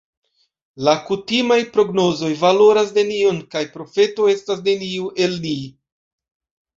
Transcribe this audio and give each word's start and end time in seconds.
La 0.85 0.93
kutimaj 1.09 1.57
prognozoj 1.75 2.29
valoras 2.43 2.89
nenion, 2.95 3.37
kaj 3.55 3.61
profeto 3.75 4.25
estas 4.33 4.65
neniu 4.69 5.13
el 5.27 5.37
ni. 5.45 5.53